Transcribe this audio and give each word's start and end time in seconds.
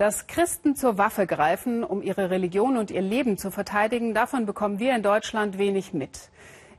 Dass 0.00 0.26
Christen 0.26 0.76
zur 0.76 0.96
Waffe 0.96 1.26
greifen, 1.26 1.84
um 1.84 2.00
ihre 2.00 2.30
Religion 2.30 2.78
und 2.78 2.90
ihr 2.90 3.02
Leben 3.02 3.36
zu 3.36 3.50
verteidigen, 3.50 4.14
davon 4.14 4.46
bekommen 4.46 4.78
wir 4.78 4.96
in 4.96 5.02
Deutschland 5.02 5.58
wenig 5.58 5.92
mit. 5.92 6.30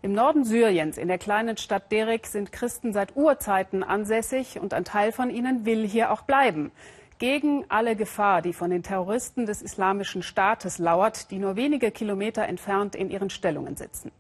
Im 0.01 0.13
Norden 0.13 0.44
Syriens, 0.44 0.97
in 0.97 1.08
der 1.08 1.19
kleinen 1.19 1.55
Stadt 1.57 1.92
Derik, 1.92 2.25
sind 2.25 2.51
Christen 2.51 2.93
seit 2.93 3.15
Urzeiten 3.15 3.83
ansässig 3.83 4.59
und 4.59 4.73
ein 4.73 4.85
Teil 4.85 5.11
von 5.11 5.29
ihnen 5.29 5.67
will 5.67 5.87
hier 5.87 6.11
auch 6.11 6.23
bleiben. 6.23 6.71
Gegen 7.19 7.63
alle 7.69 7.95
Gefahr, 7.95 8.41
die 8.41 8.54
von 8.54 8.71
den 8.71 8.81
Terroristen 8.81 9.45
des 9.45 9.61
Islamischen 9.61 10.23
Staates 10.23 10.79
lauert, 10.79 11.29
die 11.29 11.38
nur 11.38 11.55
wenige 11.55 11.91
Kilometer 11.91 12.47
entfernt 12.47 12.95
in 12.95 13.11
ihren 13.11 13.29
Stellungen 13.29 13.75
sitzen. 13.75 14.11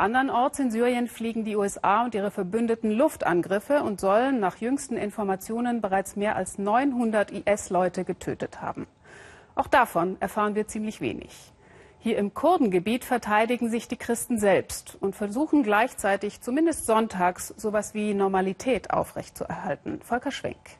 Andernorts 0.00 0.58
in 0.58 0.70
Syrien 0.70 1.08
fliegen 1.08 1.44
die 1.44 1.56
USA 1.56 2.04
und 2.04 2.14
ihre 2.14 2.30
Verbündeten 2.30 2.90
Luftangriffe 2.90 3.82
und 3.82 4.00
sollen 4.00 4.40
nach 4.40 4.56
jüngsten 4.56 4.96
Informationen 4.96 5.82
bereits 5.82 6.16
mehr 6.16 6.36
als 6.36 6.56
900 6.56 7.30
IS-Leute 7.30 8.04
getötet 8.04 8.62
haben. 8.62 8.86
Auch 9.54 9.66
davon 9.66 10.16
erfahren 10.18 10.54
wir 10.54 10.66
ziemlich 10.66 11.02
wenig. 11.02 11.52
Hier 11.98 12.16
im 12.16 12.32
Kurdengebiet 12.32 13.04
verteidigen 13.04 13.68
sich 13.68 13.88
die 13.88 13.98
Christen 13.98 14.38
selbst 14.38 14.96
und 15.02 15.14
versuchen 15.14 15.62
gleichzeitig 15.62 16.40
zumindest 16.40 16.86
sonntags 16.86 17.48
sowas 17.58 17.92
wie 17.92 18.14
Normalität 18.14 18.90
aufrechtzuerhalten. 18.90 20.00
Volker 20.00 20.30
Schwenk. 20.30 20.78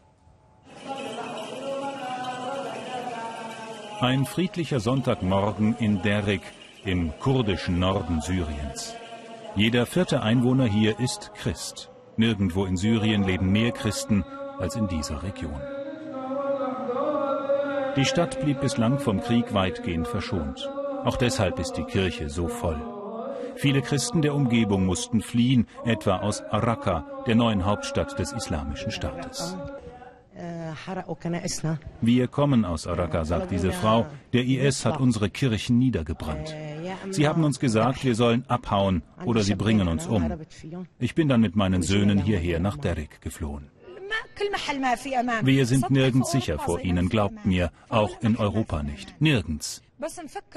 Ein 4.00 4.24
friedlicher 4.24 4.80
Sonntagmorgen 4.80 5.76
in 5.78 6.00
Derik 6.00 6.40
im 6.86 7.12
kurdischen 7.20 7.78
Norden 7.78 8.22
Syriens. 8.22 8.96
Jeder 9.56 9.84
vierte 9.84 10.22
Einwohner 10.22 10.66
hier 10.66 11.00
ist 11.00 11.32
Christ. 11.34 11.90
Nirgendwo 12.16 12.64
in 12.64 12.76
Syrien 12.76 13.24
leben 13.24 13.50
mehr 13.50 13.72
Christen 13.72 14.24
als 14.58 14.76
in 14.76 14.86
dieser 14.88 15.22
Region. 15.22 15.60
Die 17.96 18.04
Stadt 18.04 18.40
blieb 18.40 18.60
bislang 18.60 18.98
vom 18.98 19.20
Krieg 19.20 19.52
weitgehend 19.52 20.06
verschont. 20.06 20.70
Auch 21.04 21.16
deshalb 21.16 21.58
ist 21.58 21.72
die 21.72 21.84
Kirche 21.84 22.30
so 22.30 22.46
voll. 22.46 22.80
Viele 23.56 23.82
Christen 23.82 24.22
der 24.22 24.34
Umgebung 24.34 24.86
mussten 24.86 25.20
fliehen, 25.20 25.66
etwa 25.84 26.18
aus 26.18 26.42
Raqqa, 26.50 27.04
der 27.26 27.34
neuen 27.34 27.64
Hauptstadt 27.64 28.18
des 28.18 28.32
Islamischen 28.32 28.92
Staates. 28.92 29.56
Wir 32.00 32.28
kommen 32.28 32.64
aus 32.64 32.86
Raqqa, 32.86 33.24
sagt 33.24 33.50
diese 33.50 33.72
Frau. 33.72 34.06
Der 34.32 34.44
IS 34.44 34.86
hat 34.86 35.00
unsere 35.00 35.28
Kirchen 35.28 35.78
niedergebrannt. 35.78 36.54
Sie 37.10 37.28
haben 37.28 37.44
uns 37.44 37.60
gesagt, 37.60 38.04
wir 38.04 38.14
sollen 38.14 38.44
abhauen 38.48 39.02
oder 39.24 39.42
sie 39.42 39.54
bringen 39.54 39.88
uns 39.88 40.06
um. 40.06 40.32
Ich 40.98 41.14
bin 41.14 41.28
dann 41.28 41.40
mit 41.40 41.56
meinen 41.56 41.82
Söhnen 41.82 42.18
hierher 42.18 42.60
nach 42.60 42.76
Derik 42.76 43.20
geflohen. 43.20 43.70
Wir 45.42 45.66
sind 45.66 45.90
nirgends 45.90 46.30
sicher 46.30 46.58
vor 46.58 46.80
ihnen, 46.80 47.08
glaubt 47.08 47.44
mir, 47.44 47.70
auch 47.88 48.20
in 48.22 48.36
Europa 48.36 48.82
nicht. 48.82 49.20
Nirgends. 49.20 49.82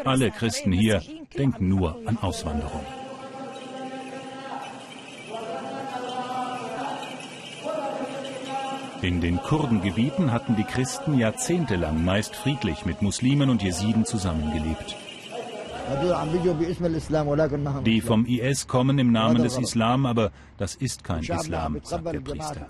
Alle 0.05 0.31
Christen 0.31 0.71
hier 0.71 1.01
denken 1.37 1.67
nur 1.67 1.97
an 2.05 2.17
Auswanderung. 2.17 2.85
In 9.01 9.19
den 9.19 9.37
Kurdengebieten 9.41 10.31
hatten 10.31 10.55
die 10.55 10.63
Christen 10.63 11.17
jahrzehntelang 11.19 12.05
meist 12.05 12.37
friedlich 12.37 12.85
mit 12.85 13.01
Muslimen 13.01 13.49
und 13.49 13.61
Jesiden 13.61 14.05
zusammengelebt. 14.05 14.95
Die 17.85 18.01
vom 18.01 18.25
IS 18.25 18.67
kommen 18.67 18.99
im 18.99 19.11
Namen 19.11 19.43
des 19.43 19.57
Islam, 19.57 20.05
aber 20.05 20.31
das 20.57 20.75
ist 20.75 21.03
kein 21.03 21.23
Islam, 21.23 21.79
sagt 21.83 22.05
der 22.05 22.19
Priester. 22.19 22.67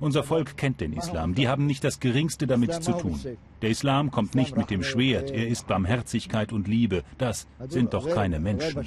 Unser 0.00 0.22
Volk 0.24 0.56
kennt 0.56 0.80
den 0.80 0.92
Islam, 0.92 1.34
die 1.34 1.48
haben 1.48 1.66
nicht 1.66 1.84
das 1.84 2.00
Geringste 2.00 2.46
damit 2.46 2.82
zu 2.82 2.92
tun. 2.92 3.20
Der 3.62 3.70
Islam 3.70 4.10
kommt 4.10 4.34
nicht 4.34 4.56
mit 4.56 4.70
dem 4.70 4.82
Schwert, 4.82 5.30
er 5.30 5.46
ist 5.48 5.66
Barmherzigkeit 5.66 6.52
und 6.52 6.68
Liebe, 6.68 7.02
das 7.18 7.46
sind 7.68 7.94
doch 7.94 8.08
keine 8.08 8.40
Menschen. 8.40 8.84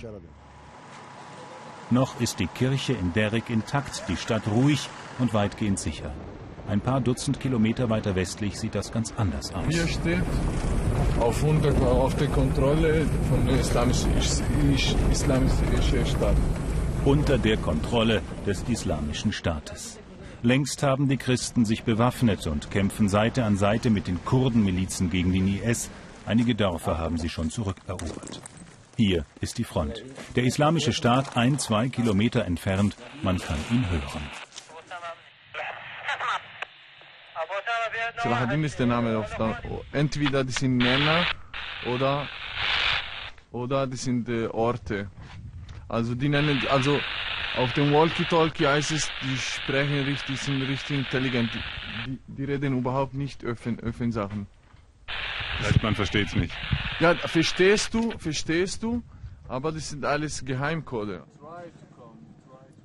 Noch 1.91 2.19
ist 2.21 2.39
die 2.39 2.47
Kirche 2.47 2.93
in 2.93 3.13
Derek 3.13 3.49
intakt, 3.49 4.03
die 4.07 4.17
Stadt 4.17 4.43
ruhig 4.47 4.89
und 5.17 5.33
weitgehend 5.33 5.79
sicher. 5.79 6.11
Ein 6.67 6.81
paar 6.81 7.01
Dutzend 7.01 7.39
Kilometer 7.39 7.89
weiter 7.89 8.15
westlich 8.15 8.59
sieht 8.59 8.75
das 8.75 8.91
ganz 8.91 9.11
anders 9.17 9.51
aus. 9.55 9.65
Hier 9.67 9.87
steht 9.87 10.23
auf, 11.21 12.15
der 12.15 12.27
Kontrolle 12.27 13.05
von 13.29 13.45
der 13.45 13.59
islamischen 13.59 14.21
Staat. 16.05 16.35
Unter 17.05 17.37
der 17.37 17.57
Kontrolle 17.57 18.21
des 18.45 18.63
islamischen 18.63 19.31
Staates. 19.31 19.99
Längst 20.41 20.83
haben 20.83 21.09
die 21.09 21.17
Christen 21.17 21.65
sich 21.65 21.83
bewaffnet 21.83 22.47
und 22.47 22.71
kämpfen 22.71 23.09
Seite 23.09 23.43
an 23.43 23.57
Seite 23.57 23.89
mit 23.89 24.07
den 24.07 24.23
Kurdenmilizen 24.23 25.09
gegen 25.09 25.33
den 25.33 25.47
IS. 25.47 25.89
Einige 26.25 26.55
Dörfer 26.55 26.97
haben 26.97 27.17
sie 27.17 27.29
schon 27.29 27.49
zurückerobert. 27.49 28.41
Hier 28.95 29.25
ist 29.41 29.57
die 29.57 29.63
Front. 29.63 30.03
Der 30.35 30.43
islamische 30.43 30.93
Staat 30.93 31.35
ein, 31.35 31.59
zwei 31.59 31.89
Kilometer 31.89 32.45
entfernt. 32.45 32.95
Man 33.23 33.37
kann 33.37 33.57
ihn 33.71 33.89
hören. 33.89 34.48
Salahadin 38.23 38.63
ist 38.63 38.77
der 38.77 38.87
Name 38.87 39.17
auf 39.17 39.35
der, 39.37 39.57
entweder 39.93 40.43
die 40.43 40.51
sind 40.51 40.77
Männer 40.77 41.25
oder 41.85 42.27
oder 43.51 43.87
die 43.87 43.97
sind 43.97 44.27
äh, 44.29 44.47
Orte. 44.47 45.09
Also 45.87 46.15
die 46.15 46.29
nennen 46.29 46.61
also 46.69 46.99
auf 47.57 47.73
dem 47.73 47.91
Walkie-Talkie 47.91 48.67
heißt 48.67 48.91
es, 48.91 49.09
die 49.23 49.37
sprechen 49.37 50.03
richtig, 50.03 50.39
sind 50.39 50.61
richtig 50.61 50.97
intelligent. 50.97 51.49
Die, 52.05 52.19
die 52.27 52.43
reden 52.43 52.77
überhaupt 52.77 53.13
nicht 53.13 53.43
öffnen, 53.43 53.79
öffnen 53.79 54.11
Sachen. 54.11 54.47
Vielleicht 55.57 55.81
man 55.81 55.95
versteht 55.95 56.27
es 56.27 56.35
nicht. 56.35 56.53
Ja, 56.99 57.15
verstehst 57.15 57.93
du, 57.93 58.11
verstehst 58.17 58.83
du, 58.83 59.01
aber 59.47 59.71
das 59.71 59.89
sind 59.89 60.05
alles 60.05 60.45
Geheimcode. 60.45 61.23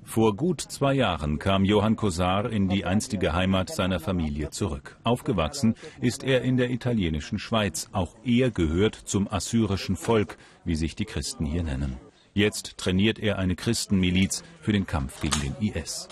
Vor 0.05 0.35
gut 0.35 0.61
zwei 0.61 0.93
Jahren 0.93 1.39
kam 1.39 1.65
Johann 1.65 1.97
Kosar 1.97 2.49
in 2.49 2.69
die 2.69 2.85
einstige 2.85 3.33
Heimat 3.33 3.69
seiner 3.69 3.99
Familie 3.99 4.51
zurück. 4.51 4.97
Aufgewachsen 5.03 5.75
ist 5.99 6.23
er 6.23 6.43
in 6.43 6.55
der 6.55 6.69
italienischen 6.69 7.39
Schweiz. 7.39 7.89
Auch 7.91 8.15
er 8.23 8.51
gehört 8.51 8.95
zum 8.95 9.27
assyrischen 9.27 9.97
Volk, 9.97 10.37
wie 10.63 10.75
sich 10.75 10.95
die 10.95 11.05
Christen 11.05 11.45
hier 11.45 11.63
nennen. 11.63 11.97
Jetzt 12.33 12.77
trainiert 12.77 13.19
er 13.19 13.39
eine 13.39 13.55
Christenmiliz 13.55 14.43
für 14.61 14.71
den 14.71 14.85
Kampf 14.85 15.21
gegen 15.21 15.41
den 15.41 15.55
IS. 15.59 16.07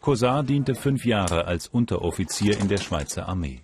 Kosar 0.00 0.42
diente 0.42 0.74
fünf 0.74 1.04
Jahre 1.04 1.44
als 1.44 1.68
Unteroffizier 1.68 2.58
in 2.58 2.68
der 2.68 2.78
Schweizer 2.78 3.28
Armee. 3.28 3.60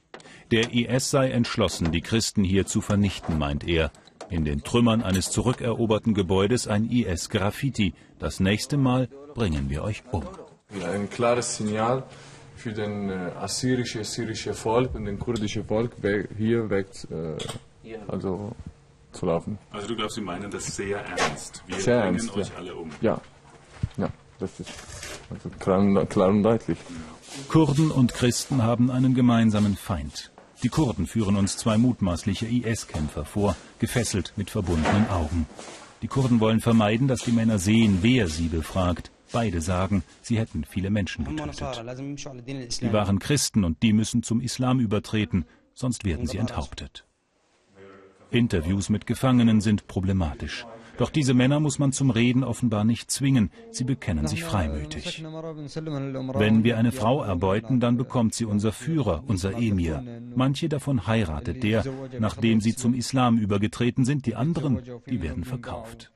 Der 0.50 0.74
IS 0.74 1.10
sei 1.10 1.30
entschlossen, 1.30 1.90
die 1.90 2.02
Christen 2.02 2.44
hier 2.44 2.66
zu 2.66 2.80
vernichten, 2.80 3.38
meint 3.38 3.66
er. 3.66 3.90
In 4.34 4.44
den 4.44 4.64
Trümmern 4.64 5.00
eines 5.00 5.30
zurückeroberten 5.30 6.12
Gebäudes 6.12 6.66
ein 6.66 6.90
IS-Graffiti. 6.90 7.94
Das 8.18 8.40
nächste 8.40 8.76
Mal 8.76 9.08
bringen 9.32 9.70
wir 9.70 9.84
euch 9.84 10.02
um. 10.10 10.24
Ein 10.92 11.08
klares 11.08 11.56
Signal 11.56 12.02
für 12.56 12.72
den 12.72 13.10
äh, 13.10 13.30
assyrische, 13.40 14.02
syrische 14.02 14.52
Volk 14.52 14.92
und 14.96 15.04
den 15.04 15.20
kurdischen 15.20 15.64
Volk 15.64 15.92
hier 16.36 16.68
weg 16.68 16.88
äh, 17.12 17.94
also, 18.08 18.50
zu 19.12 19.26
laufen. 19.26 19.56
Also 19.70 19.86
du 19.86 19.94
glaubst, 19.94 20.16
sie 20.16 20.20
meinen 20.20 20.50
das 20.50 20.66
sehr 20.66 20.98
ernst. 20.98 21.62
Wir 21.68 21.78
sehr 21.78 22.00
bringen 22.00 22.18
ernst, 22.18 22.36
euch 22.36 22.48
ja. 22.48 22.54
alle 22.56 22.74
um. 22.74 22.90
Ja, 23.02 23.20
ja, 23.98 24.08
das 24.40 24.58
ist 24.58 24.70
also 25.30 25.48
klar, 25.60 26.06
klar 26.06 26.30
und 26.30 26.42
deutlich. 26.42 26.78
Kurden 27.46 27.92
und 27.92 28.14
Christen 28.14 28.64
haben 28.64 28.90
einen 28.90 29.14
gemeinsamen 29.14 29.76
Feind. 29.76 30.32
Die 30.64 30.70
Kurden 30.70 31.06
führen 31.06 31.36
uns 31.36 31.58
zwei 31.58 31.76
mutmaßliche 31.76 32.46
IS-Kämpfer 32.46 33.26
vor, 33.26 33.54
gefesselt 33.80 34.32
mit 34.36 34.48
verbundenen 34.48 35.06
Augen. 35.10 35.46
Die 36.00 36.08
Kurden 36.08 36.40
wollen 36.40 36.60
vermeiden, 36.60 37.06
dass 37.06 37.20
die 37.20 37.32
Männer 37.32 37.58
sehen, 37.58 37.98
wer 38.00 38.28
sie 38.28 38.48
befragt. 38.48 39.10
Beide 39.30 39.60
sagen, 39.60 40.02
sie 40.22 40.38
hätten 40.38 40.64
viele 40.64 40.88
Menschen 40.88 41.26
getötet. 41.26 41.84
Die 42.80 42.92
waren 42.94 43.18
Christen 43.18 43.62
und 43.64 43.82
die 43.82 43.92
müssen 43.92 44.22
zum 44.22 44.40
Islam 44.40 44.80
übertreten, 44.80 45.44
sonst 45.74 46.06
werden 46.06 46.26
sie 46.26 46.38
enthauptet. 46.38 47.04
Interviews 48.30 48.88
mit 48.88 49.06
Gefangenen 49.06 49.60
sind 49.60 49.86
problematisch. 49.86 50.64
Doch 50.96 51.10
diese 51.10 51.34
Männer 51.34 51.60
muss 51.60 51.78
man 51.78 51.92
zum 51.92 52.10
Reden 52.10 52.44
offenbar 52.44 52.84
nicht 52.84 53.10
zwingen. 53.10 53.50
Sie 53.70 53.84
bekennen 53.84 54.26
sich 54.26 54.44
freimütig. 54.44 55.24
Wenn 55.24 56.64
wir 56.64 56.78
eine 56.78 56.92
Frau 56.92 57.22
erbeuten, 57.22 57.80
dann 57.80 57.96
bekommt 57.96 58.34
sie 58.34 58.44
unser 58.44 58.72
Führer, 58.72 59.24
unser 59.26 59.58
Emir. 59.58 60.02
Manche 60.34 60.68
davon 60.68 61.06
heiratet 61.06 61.62
der, 61.62 61.84
nachdem 62.18 62.60
sie 62.60 62.76
zum 62.76 62.94
Islam 62.94 63.38
übergetreten 63.38 64.04
sind. 64.04 64.26
Die 64.26 64.36
anderen, 64.36 64.80
die 65.08 65.22
werden 65.22 65.44
verkauft. 65.44 66.12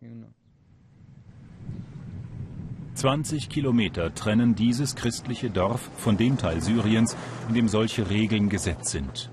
20 2.95 3.49
Kilometer 3.49 4.13
trennen 4.13 4.57
dieses 4.57 4.97
christliche 4.97 5.51
Dorf 5.51 5.89
von 5.99 6.17
dem 6.17 6.37
Teil 6.37 6.61
Syriens, 6.61 7.17
in 7.49 7.55
dem 7.55 7.69
solche 7.69 8.11
Regeln 8.11 8.49
gesetzt 8.49 8.87
sind. 8.87 9.31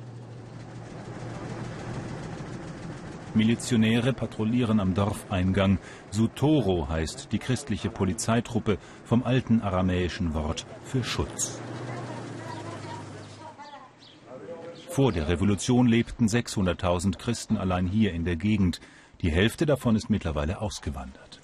Milizionäre 3.36 4.14
patrouillieren 4.14 4.80
am 4.80 4.94
Dorfeingang. 4.94 5.80
Sutoro 6.10 6.88
heißt 6.88 7.34
die 7.34 7.40
christliche 7.40 7.90
Polizeitruppe 7.90 8.78
vom 9.04 9.24
alten 9.24 9.62
aramäischen 9.62 10.34
Wort 10.34 10.66
für 10.84 11.04
Schutz. 11.04 11.60
Vor 14.90 15.12
der 15.12 15.28
Revolution 15.28 15.88
lebten 15.88 16.28
600.000 16.28 17.18
Christen 17.18 17.58
allein 17.58 17.88
hier 17.88 18.14
in 18.14 18.24
der 18.24 18.38
Gegend. 18.38 18.80
Die 19.22 19.32
Hälfte 19.32 19.66
davon 19.66 19.98
ist 19.98 20.10
mittlerweile 20.10 20.62
ausgewandert. 20.62 21.42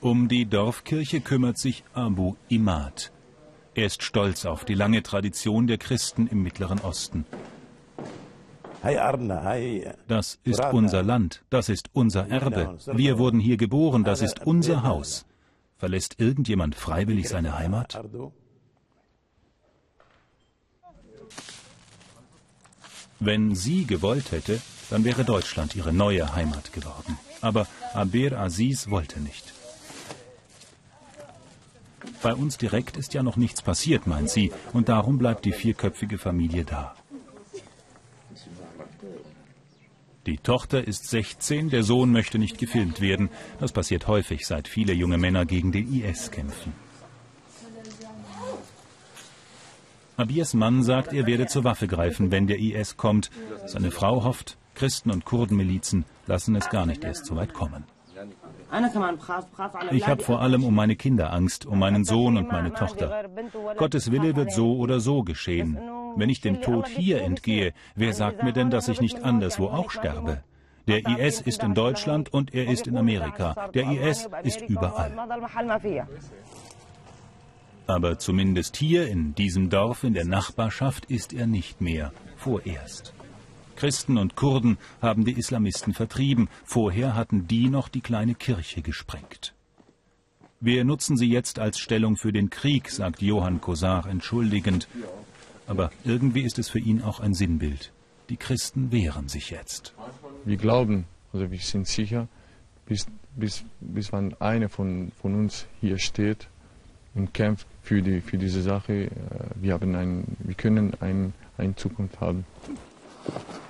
Um 0.00 0.28
die 0.28 0.46
Dorfkirche 0.46 1.20
kümmert 1.20 1.58
sich 1.58 1.82
Abu 1.92 2.36
Imad. 2.48 3.10
Er 3.80 3.86
ist 3.86 4.02
stolz 4.02 4.44
auf 4.44 4.66
die 4.66 4.74
lange 4.74 5.02
Tradition 5.02 5.66
der 5.66 5.78
Christen 5.78 6.26
im 6.26 6.42
Mittleren 6.42 6.80
Osten. 6.80 7.24
Das 10.06 10.38
ist 10.44 10.60
unser 10.72 11.02
Land, 11.02 11.42
das 11.48 11.70
ist 11.70 11.88
unser 11.94 12.28
Erbe. 12.28 12.76
Wir 12.92 13.16
wurden 13.16 13.40
hier 13.40 13.56
geboren, 13.56 14.04
das 14.04 14.20
ist 14.20 14.44
unser 14.44 14.82
Haus. 14.82 15.24
Verlässt 15.78 16.20
irgendjemand 16.20 16.74
freiwillig 16.74 17.30
seine 17.30 17.56
Heimat? 17.56 17.98
Wenn 23.18 23.54
sie 23.54 23.86
gewollt 23.86 24.30
hätte, 24.30 24.60
dann 24.90 25.04
wäre 25.04 25.24
Deutschland 25.24 25.74
ihre 25.74 25.94
neue 25.94 26.34
Heimat 26.34 26.74
geworden. 26.74 27.18
Aber 27.40 27.66
Abir 27.94 28.38
Aziz 28.38 28.90
wollte 28.90 29.20
nicht. 29.20 29.54
Bei 32.22 32.34
uns 32.34 32.58
direkt 32.58 32.96
ist 32.96 33.14
ja 33.14 33.22
noch 33.22 33.36
nichts 33.36 33.62
passiert, 33.62 34.06
meint 34.06 34.28
sie, 34.28 34.52
und 34.72 34.88
darum 34.88 35.18
bleibt 35.18 35.44
die 35.44 35.52
vierköpfige 35.52 36.18
Familie 36.18 36.64
da. 36.64 36.94
Die 40.26 40.36
Tochter 40.36 40.86
ist 40.86 41.08
16, 41.08 41.70
der 41.70 41.82
Sohn 41.82 42.12
möchte 42.12 42.38
nicht 42.38 42.58
gefilmt 42.58 43.00
werden. 43.00 43.30
Das 43.58 43.72
passiert 43.72 44.06
häufig, 44.06 44.46
seit 44.46 44.68
viele 44.68 44.92
junge 44.92 45.16
Männer 45.16 45.46
gegen 45.46 45.72
den 45.72 45.92
IS 45.92 46.30
kämpfen. 46.30 46.74
Abiers 50.18 50.52
Mann 50.52 50.82
sagt, 50.82 51.14
er 51.14 51.26
werde 51.26 51.46
zur 51.46 51.64
Waffe 51.64 51.86
greifen, 51.88 52.30
wenn 52.30 52.46
der 52.46 52.58
IS 52.58 52.98
kommt. 52.98 53.30
Seine 53.64 53.90
Frau 53.90 54.22
hofft, 54.22 54.58
Christen 54.74 55.10
und 55.10 55.24
Kurdenmilizen 55.24 56.04
lassen 56.26 56.54
es 56.54 56.68
gar 56.68 56.84
nicht 56.84 57.02
erst 57.02 57.24
so 57.24 57.36
weit 57.36 57.54
kommen. 57.54 57.84
Ich 59.92 60.06
habe 60.06 60.22
vor 60.22 60.40
allem 60.40 60.64
um 60.64 60.74
meine 60.74 60.96
Kinder 60.96 61.32
Angst, 61.32 61.66
um 61.66 61.78
meinen 61.78 62.04
Sohn 62.04 62.36
und 62.36 62.48
meine 62.48 62.72
Tochter. 62.72 63.28
Gottes 63.76 64.10
Wille 64.10 64.36
wird 64.36 64.52
so 64.52 64.76
oder 64.76 65.00
so 65.00 65.22
geschehen. 65.22 65.78
Wenn 66.16 66.28
ich 66.28 66.40
dem 66.40 66.60
Tod 66.60 66.88
hier 66.88 67.22
entgehe, 67.22 67.72
wer 67.94 68.12
sagt 68.12 68.42
mir 68.42 68.52
denn, 68.52 68.70
dass 68.70 68.88
ich 68.88 69.00
nicht 69.00 69.22
anderswo 69.22 69.68
auch 69.68 69.90
sterbe? 69.90 70.42
Der 70.88 71.06
IS 71.06 71.40
ist 71.40 71.62
in 71.62 71.74
Deutschland 71.74 72.32
und 72.32 72.54
er 72.54 72.68
ist 72.68 72.86
in 72.86 72.96
Amerika. 72.96 73.68
Der 73.74 73.90
IS 73.90 74.28
ist 74.42 74.62
überall. 74.62 75.12
Aber 77.86 78.18
zumindest 78.18 78.76
hier 78.76 79.08
in 79.08 79.34
diesem 79.34 79.68
Dorf 79.68 80.04
in 80.04 80.14
der 80.14 80.24
Nachbarschaft 80.24 81.06
ist 81.06 81.32
er 81.32 81.46
nicht 81.46 81.80
mehr, 81.80 82.12
vorerst. 82.36 83.14
Christen 83.80 84.18
und 84.18 84.36
Kurden 84.36 84.76
haben 85.00 85.24
die 85.24 85.32
Islamisten 85.32 85.94
vertrieben. 85.94 86.50
Vorher 86.66 87.14
hatten 87.14 87.48
die 87.48 87.70
noch 87.70 87.88
die 87.88 88.02
kleine 88.02 88.34
Kirche 88.34 88.82
gesprengt. 88.82 89.54
Wir 90.60 90.84
nutzen 90.84 91.16
sie 91.16 91.30
jetzt 91.30 91.58
als 91.58 91.78
Stellung 91.78 92.18
für 92.18 92.30
den 92.30 92.50
Krieg, 92.50 92.90
sagt 92.90 93.22
Johann 93.22 93.62
Kosar 93.62 94.06
entschuldigend. 94.06 94.86
Aber 95.66 95.90
irgendwie 96.04 96.42
ist 96.42 96.58
es 96.58 96.68
für 96.68 96.78
ihn 96.78 97.00
auch 97.00 97.20
ein 97.20 97.32
Sinnbild. 97.32 97.90
Die 98.28 98.36
Christen 98.36 98.92
wehren 98.92 99.30
sich 99.30 99.48
jetzt. 99.48 99.94
Wir 100.44 100.58
glauben, 100.58 101.06
also 101.32 101.50
wir 101.50 101.58
sind 101.58 101.88
sicher, 101.88 102.28
bis, 102.84 103.06
bis, 103.34 103.64
bis 103.80 104.12
wann 104.12 104.34
einer 104.40 104.68
von, 104.68 105.10
von 105.22 105.34
uns 105.34 105.66
hier 105.80 105.98
steht 105.98 106.48
und 107.14 107.32
kämpft 107.32 107.66
für, 107.82 108.02
die, 108.02 108.20
für 108.20 108.36
diese 108.36 108.60
Sache, 108.60 109.04
äh, 109.04 109.10
wir, 109.54 109.72
haben 109.72 109.94
ein, 109.94 110.36
wir 110.40 110.54
können 110.54 110.92
ein, 111.00 111.32
eine 111.56 111.74
Zukunft 111.76 112.20
haben. 112.20 112.44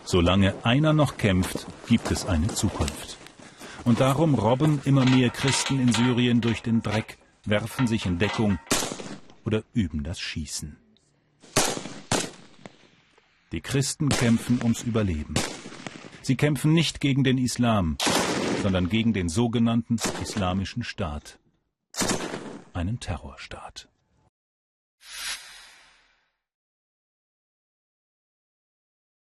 Solange 0.05 0.55
einer 0.65 0.93
noch 0.93 1.17
kämpft, 1.17 1.67
gibt 1.87 2.11
es 2.11 2.27
eine 2.27 2.49
Zukunft. 2.49 3.19
Und 3.85 4.01
darum 4.01 4.35
robben 4.35 4.81
immer 4.85 5.05
mehr 5.05 5.31
Christen 5.31 5.81
in 5.81 5.93
Syrien 5.93 6.41
durch 6.41 6.63
den 6.63 6.83
Dreck, 6.83 7.19
werfen 7.45 7.87
sich 7.87 8.07
in 8.07 8.19
Deckung 8.19 8.59
oder 9.45 9.63
üben 9.73 10.03
das 10.03 10.21
Schießen. 10.21 10.77
Die 13.53 13.61
Christen 13.61 14.11
kämpfen 14.11 14.61
ums 14.63 14.83
Überleben. 14.83 15.35
Sie 16.23 16.37
kämpfen 16.37 16.73
nicht 16.73 17.01
gegen 17.01 17.25
den 17.25 17.39
Islam, 17.39 17.97
sondern 18.63 18.89
gegen 18.89 19.13
den 19.13 19.29
sogenannten 19.29 19.97
Islamischen 20.23 20.85
Staat. 20.85 21.41
Einen 22.73 23.01
Terrorstaat. 23.01 23.90